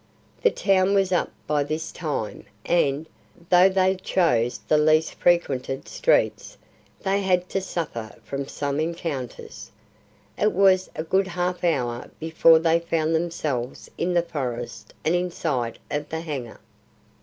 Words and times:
The 0.41 0.49
town 0.49 0.95
was 0.95 1.11
up 1.11 1.31
by 1.45 1.63
this 1.63 1.91
time 1.91 2.45
and, 2.65 3.07
though 3.51 3.69
they 3.69 3.93
chose 3.95 4.57
the 4.57 4.79
least 4.79 5.13
frequented 5.13 5.87
streets, 5.87 6.57
they 7.03 7.21
had 7.21 7.47
to 7.49 7.61
suffer 7.61 8.15
from 8.23 8.47
some 8.47 8.79
encounters. 8.79 9.69
It 10.39 10.53
was 10.53 10.89
a 10.95 11.03
good 11.03 11.27
half 11.27 11.63
hour 11.63 12.09
before 12.19 12.57
they 12.57 12.79
found 12.79 13.13
themselves 13.13 13.91
in 13.95 14.15
the 14.15 14.23
forest 14.23 14.91
and 15.05 15.13
in 15.13 15.29
sight 15.29 15.77
of 15.91 16.09
the 16.09 16.21
hangar. 16.21 16.59